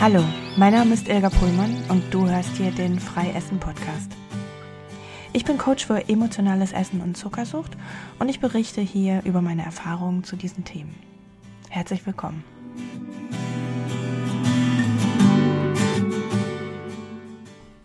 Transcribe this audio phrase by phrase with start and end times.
[0.00, 0.22] Hallo,
[0.56, 4.12] mein Name ist Ilga Pullmann und du hörst hier den Freiessen Podcast.
[5.32, 7.76] Ich bin Coach für emotionales Essen und Zuckersucht
[8.20, 10.94] und ich berichte hier über meine Erfahrungen zu diesen Themen.
[11.68, 12.44] Herzlich willkommen.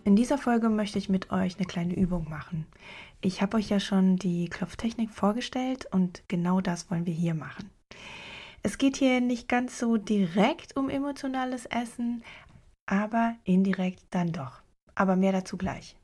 [0.03, 2.67] In dieser Folge möchte ich mit euch eine kleine Übung machen.
[3.21, 7.71] Ich habe euch ja schon die Klopftechnik vorgestellt und genau das wollen wir hier machen.
[8.65, 12.23] Es geht hier nicht ganz so direkt um emotionales Essen,
[12.85, 14.61] aber indirekt dann doch.
[14.95, 15.97] Aber mehr dazu gleich.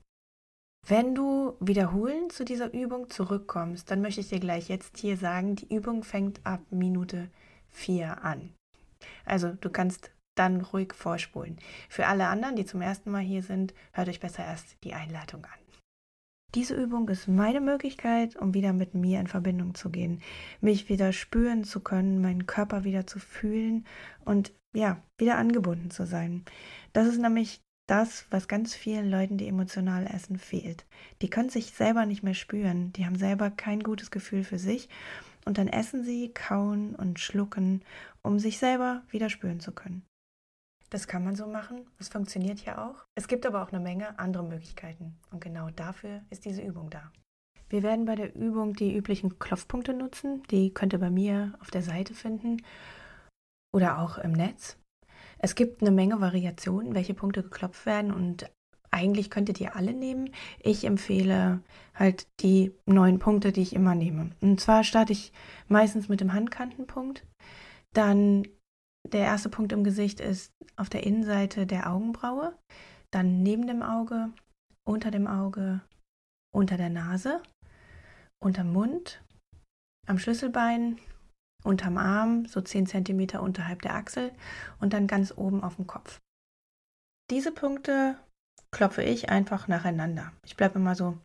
[0.86, 5.56] Wenn du wiederholen zu dieser Übung zurückkommst, dann möchte ich dir gleich jetzt hier sagen,
[5.56, 7.30] die Übung fängt ab Minute
[7.70, 8.54] 4 an.
[9.24, 11.60] Also du kannst dann ruhig vorspulen.
[11.88, 15.46] Für alle anderen, die zum ersten Mal hier sind, hört euch besser erst die Einleitung
[15.46, 15.69] an.
[16.56, 20.22] Diese Übung ist meine Möglichkeit, um wieder mit mir in Verbindung zu gehen,
[20.62, 23.86] mich wieder spüren zu können, meinen Körper wieder zu fühlen
[24.26, 26.46] und ja, wieder angebunden zu sein.
[26.94, 30.86] Das ist nämlich das, was ganz vielen Leuten, die emotional essen, fehlt.
[31.22, 34.90] Die können sich selber nicht mehr spüren, die haben selber kein gutes Gefühl für sich
[35.46, 37.84] und dann essen sie, kauen und schlucken,
[38.22, 40.09] um sich selber wieder spüren zu können.
[40.90, 41.86] Das kann man so machen.
[41.98, 43.06] Das funktioniert ja auch.
[43.16, 45.18] Es gibt aber auch eine Menge andere Möglichkeiten.
[45.32, 47.12] Und genau dafür ist diese Übung da.
[47.70, 50.42] Wir werden bei der Übung die üblichen Klopfpunkte nutzen.
[50.50, 52.64] Die könnt ihr bei mir auf der Seite finden
[53.72, 54.78] oder auch im Netz.
[55.38, 58.50] Es gibt eine Menge Variationen, welche Punkte geklopft werden und
[58.92, 60.32] eigentlich könntet ihr alle nehmen.
[60.60, 61.62] Ich empfehle
[61.94, 64.32] halt die neun Punkte, die ich immer nehme.
[64.42, 65.32] Und zwar starte ich
[65.68, 67.24] meistens mit dem Handkantenpunkt.
[67.94, 68.48] Dann
[69.08, 72.58] der erste Punkt im Gesicht ist auf der Innenseite der Augenbraue,
[73.12, 74.32] dann neben dem Auge,
[74.88, 75.82] unter dem Auge,
[76.54, 77.42] unter der Nase,
[78.44, 79.22] unterm Mund,
[80.08, 81.00] am Schlüsselbein,
[81.64, 84.32] unterm Arm, so 10 cm unterhalb der Achsel
[84.80, 86.20] und dann ganz oben auf dem Kopf.
[87.30, 88.18] Diese Punkte
[88.72, 90.32] klopfe ich einfach nacheinander.
[90.46, 91.18] Ich bleibe immer so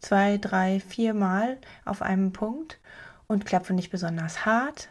[0.00, 2.80] zwei, drei, vier Mal auf einem Punkt
[3.26, 4.88] und klopfe nicht besonders hart,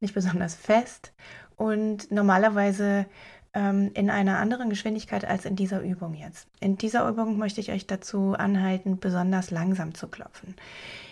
[0.00, 1.12] nicht besonders fest
[1.60, 3.04] und normalerweise
[3.52, 6.48] ähm, in einer anderen Geschwindigkeit als in dieser Übung jetzt.
[6.58, 10.54] In dieser Übung möchte ich euch dazu anhalten, besonders langsam zu klopfen.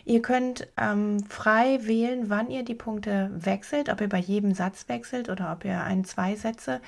[0.07, 4.89] Ihr könnt ähm, frei wählen, wann ihr die Punkte wechselt, ob ihr bei jedem Satz
[4.89, 6.81] wechselt oder ob ihr ein, zwei Sätze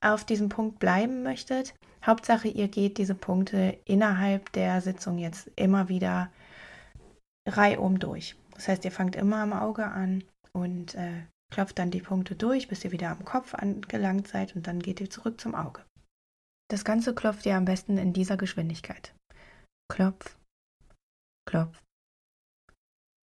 [0.00, 1.74] auf diesem Punkt bleiben möchtet.
[2.04, 6.32] Hauptsache, ihr geht diese Punkte innerhalb der Sitzung jetzt immer wieder
[7.46, 8.34] reihum durch.
[8.56, 12.66] Das heißt, ihr fangt immer am Auge an und äh, klopft dann die Punkte durch,
[12.66, 15.84] bis ihr wieder am Kopf angelangt seid und dann geht ihr zurück zum Auge.
[16.68, 19.14] Das Ganze klopft ihr am besten in dieser Geschwindigkeit.
[19.92, 20.38] Klopf,
[21.46, 21.78] klopf,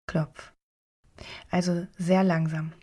[0.07, 0.53] klopf.
[1.49, 2.73] Also sehr langsam.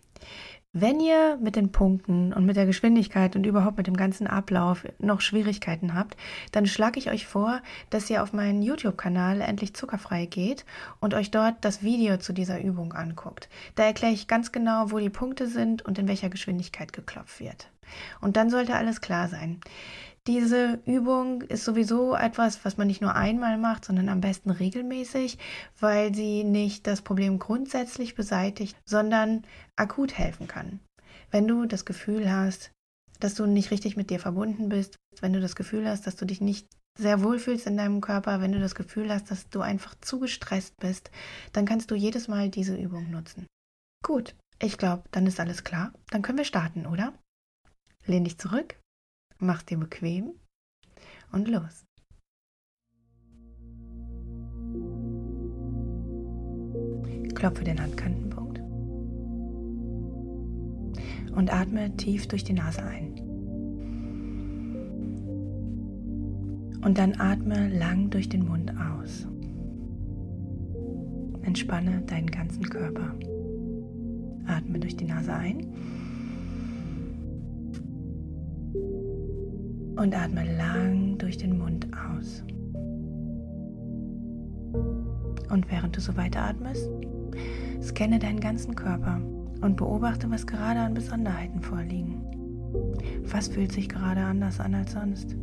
[0.78, 4.84] Wenn ihr mit den Punkten und mit der Geschwindigkeit und überhaupt mit dem ganzen Ablauf
[4.98, 6.18] noch Schwierigkeiten habt,
[6.52, 10.66] dann schlage ich euch vor, dass ihr auf meinen YouTube-Kanal endlich zuckerfrei geht
[11.00, 13.48] und euch dort das Video zu dieser Übung anguckt.
[13.74, 17.70] Da erkläre ich ganz genau, wo die Punkte sind und in welcher Geschwindigkeit geklopft wird.
[18.20, 19.62] Und dann sollte alles klar sein.
[20.26, 25.38] Diese Übung ist sowieso etwas, was man nicht nur einmal macht, sondern am besten regelmäßig,
[25.78, 29.44] weil sie nicht das Problem grundsätzlich beseitigt, sondern
[29.76, 30.80] akut helfen kann.
[31.30, 32.72] Wenn du das Gefühl hast,
[33.20, 36.24] dass du nicht richtig mit dir verbunden bist, wenn du das Gefühl hast, dass du
[36.24, 36.66] dich nicht
[36.98, 40.18] sehr wohl fühlst in deinem Körper, wenn du das Gefühl hast, dass du einfach zu
[40.18, 41.10] gestresst bist,
[41.52, 43.46] dann kannst du jedes Mal diese Übung nutzen.
[44.04, 45.92] Gut, ich glaube, dann ist alles klar.
[46.10, 47.12] Dann können wir starten, oder?
[48.06, 48.76] Lehn dich zurück,
[49.38, 50.32] Mach dir bequem
[51.30, 51.84] und los.
[57.34, 58.60] Klopfe den Handkantenpunkt
[61.36, 63.14] und atme tief durch die Nase ein.
[66.82, 69.28] Und dann atme lang durch den Mund aus.
[71.42, 73.14] Entspanne deinen ganzen Körper.
[74.46, 75.74] Atme durch die Nase ein
[79.96, 82.44] und atme lang durch den Mund aus.
[85.50, 86.88] Und während du so weiteratmest,
[87.82, 89.20] scanne deinen ganzen Körper
[89.62, 92.22] und beobachte, was gerade an Besonderheiten vorliegen.
[93.24, 95.36] Was fühlt sich gerade anders an als sonst?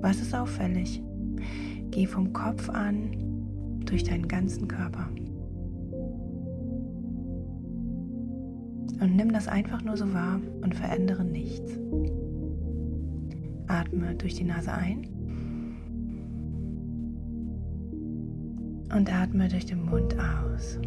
[0.00, 1.02] Was ist auffällig?
[1.90, 5.08] Geh vom Kopf an durch deinen ganzen Körper.
[9.00, 11.78] Und nimm das einfach nur so wahr und verändere nichts.
[13.66, 15.08] Atme durch die Nase ein
[18.94, 20.78] und atme durch den Mund aus.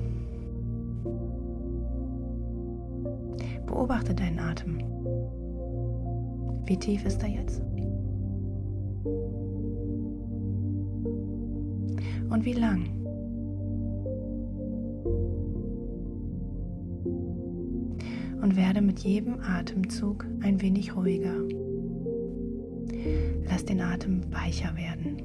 [3.65, 4.79] Beobachte deinen Atem.
[6.65, 7.61] Wie tief ist er jetzt?
[12.29, 12.89] Und wie lang?
[18.41, 21.66] Und werde mit jedem Atemzug ein wenig ruhiger.
[23.67, 25.17] Den Atem weicher werden.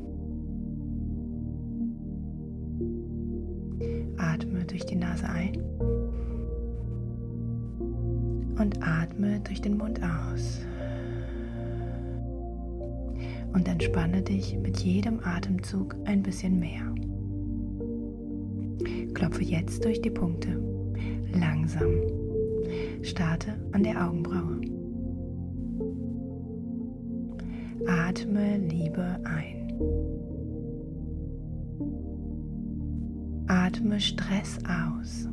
[4.16, 5.62] Atme durch die Nase ein
[8.58, 10.66] und atme durch den Mund aus.
[13.52, 16.92] Und entspanne dich mit jedem Atemzug ein bisschen mehr.
[19.14, 20.60] Klopfe jetzt durch die Punkte.
[21.32, 21.92] Langsam.
[23.02, 24.81] Starte an der Augenbraue.
[28.14, 29.72] Atme Liebe ein.
[33.46, 35.26] Atme Stress aus.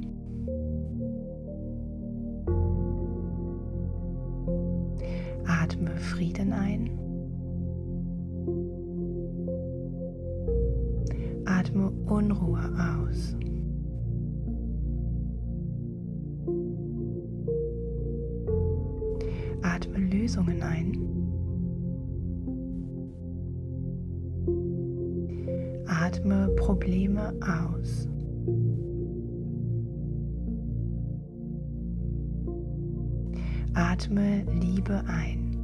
[5.45, 6.89] Atme Frieden ein.
[11.43, 13.35] Atme Unruhe aus.
[19.63, 21.08] Atme Lösungen ein.
[26.19, 28.05] Atme Probleme aus.
[33.73, 35.55] Atme Liebe ein.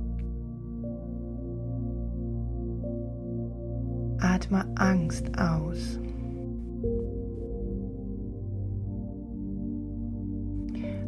[4.19, 5.99] Atme Angst aus.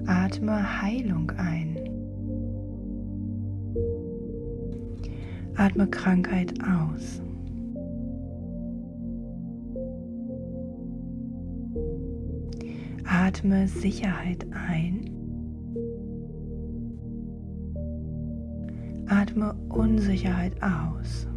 [0.07, 1.77] Atme Heilung ein.
[5.55, 7.21] Atme Krankheit aus.
[13.27, 15.11] Atme Sicherheit ein.
[19.09, 21.27] Atme Unsicherheit aus.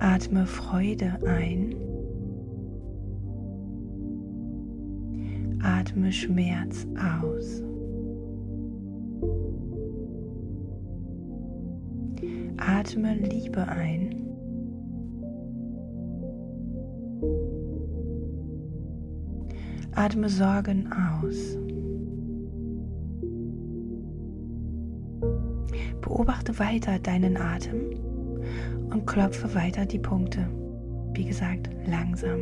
[0.00, 1.76] Atme Freude ein.
[5.62, 7.62] Atme Schmerz aus.
[12.56, 14.23] Atme Liebe ein.
[19.96, 21.56] Atme Sorgen aus.
[26.00, 27.90] Beobachte weiter deinen Atem
[28.90, 30.48] und klopfe weiter die Punkte.
[31.14, 32.40] Wie gesagt, langsam.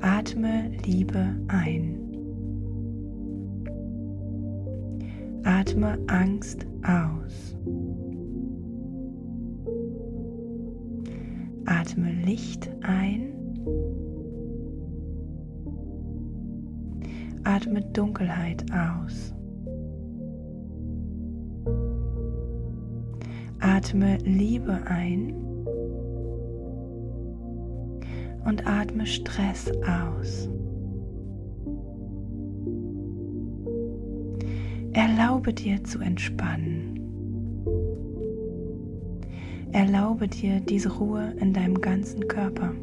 [0.00, 1.98] Atme Liebe ein.
[5.42, 7.56] Atme Angst aus.
[11.66, 13.34] Atme Licht ein.
[17.48, 19.32] Atme Dunkelheit aus.
[23.58, 25.32] Atme Liebe ein
[28.44, 30.50] und atme Stress aus.
[34.92, 37.00] Erlaube dir zu entspannen.
[39.72, 42.74] Erlaube dir diese Ruhe in deinem ganzen Körper.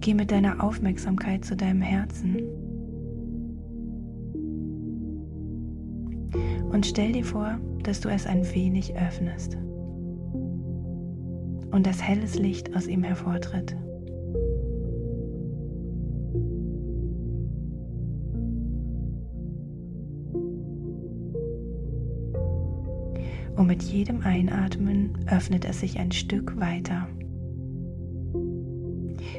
[0.00, 2.36] Geh mit deiner Aufmerksamkeit zu deinem Herzen
[6.70, 9.56] und stell dir vor, dass du es ein wenig öffnest
[11.70, 13.76] und das helles Licht aus ihm hervortritt.
[23.56, 27.08] Und mit jedem Einatmen öffnet es sich ein Stück weiter.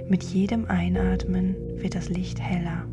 [0.10, 2.88] Mit jedem Einatmen wird das Licht heller.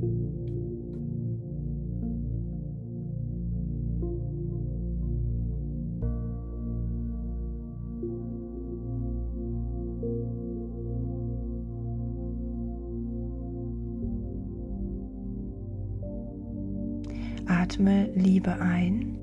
[17.46, 19.13] Atme Liebe ein.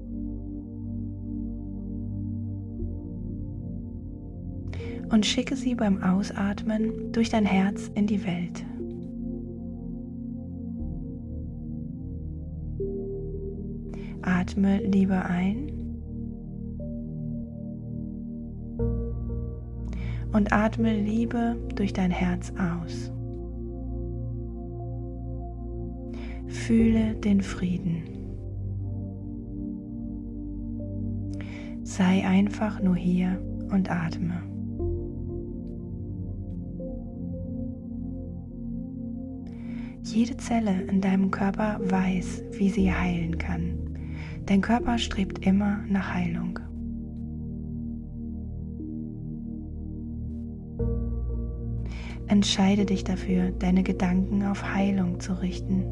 [5.11, 8.65] Und schicke sie beim Ausatmen durch dein Herz in die Welt.
[14.21, 15.71] Atme Liebe ein
[20.31, 23.11] und atme Liebe durch dein Herz aus.
[26.47, 28.03] Fühle den Frieden.
[31.83, 33.41] Sei einfach nur hier
[33.71, 34.50] und atme.
[40.13, 43.77] Jede Zelle in deinem Körper weiß, wie sie heilen kann.
[44.45, 46.59] Dein Körper strebt immer nach Heilung.
[52.27, 55.85] Entscheide dich dafür, deine Gedanken auf Heilung zu richten.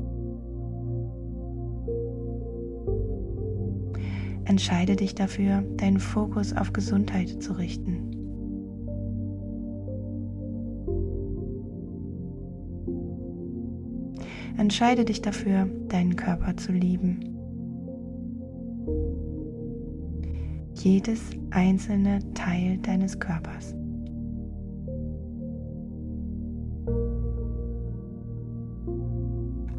[4.43, 8.08] Entscheide dich dafür, deinen Fokus auf Gesundheit zu richten.
[14.59, 17.21] Entscheide dich dafür, deinen Körper zu lieben.
[20.75, 23.73] Jedes einzelne Teil deines Körpers.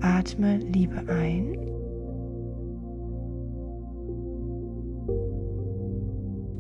[0.01, 1.59] Atme Liebe ein.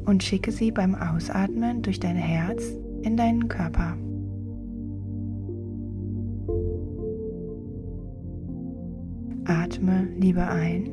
[0.04, 3.96] Und schicke sie beim Ausatmen durch dein Herz in deinen Körper.
[9.80, 10.90] Atme Liebe ein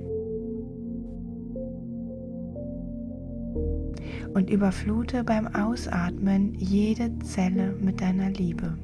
[4.33, 8.77] und überflute beim Ausatmen jede Zelle mit deiner Liebe.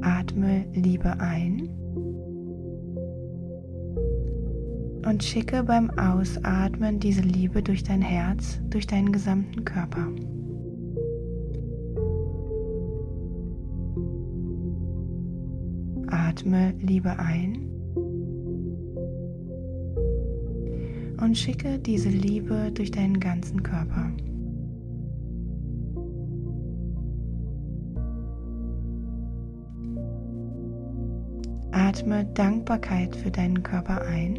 [0.00, 1.68] Atme Liebe ein
[5.04, 10.06] und schicke beim Ausatmen diese Liebe durch dein Herz, durch deinen gesamten Körper.
[16.38, 17.68] Atme Liebe ein
[21.20, 24.12] und schicke diese Liebe durch deinen ganzen Körper.
[31.72, 34.36] Atme Dankbarkeit für deinen Körper ein.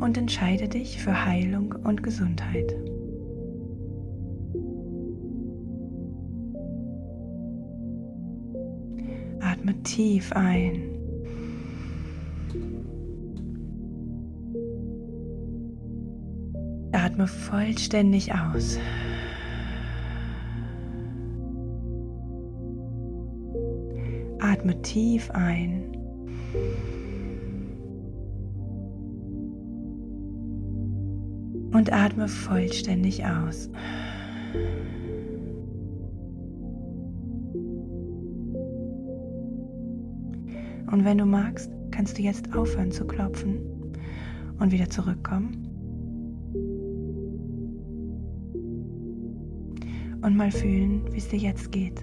[0.00, 2.74] Und entscheide dich für Heilung und Gesundheit.
[9.86, 10.82] Tief ein.
[16.92, 18.78] Atme vollständig aus.
[24.40, 25.84] Atme tief ein.
[31.72, 33.70] Und atme vollständig aus.
[40.96, 43.60] Und wenn du magst, kannst du jetzt aufhören zu klopfen
[44.58, 45.62] und wieder zurückkommen.
[50.22, 52.02] Und mal fühlen, wie es dir jetzt geht.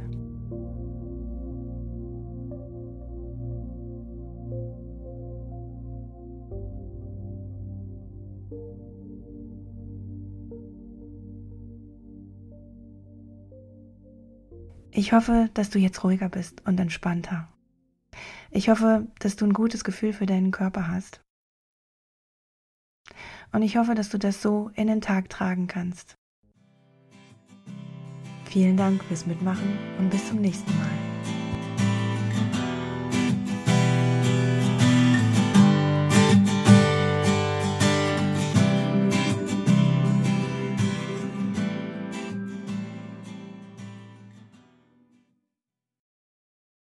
[14.92, 17.50] Ich hoffe, dass du jetzt ruhiger bist und entspannter.
[18.56, 21.22] Ich hoffe, dass du ein gutes Gefühl für deinen Körper hast.
[23.52, 26.16] Und ich hoffe, dass du das so in den Tag tragen kannst.
[28.46, 31.03] Vielen Dank fürs Mitmachen und bis zum nächsten Mal.